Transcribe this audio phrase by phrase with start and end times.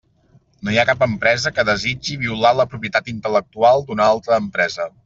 [0.67, 4.95] No hi ha cap empresa que desitgi violar la propietat intel·lectual d'una altra empresa.